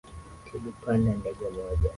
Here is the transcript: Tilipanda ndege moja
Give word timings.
Tilipanda 0.45 1.09
ndege 1.19 1.47
moja 1.55 1.89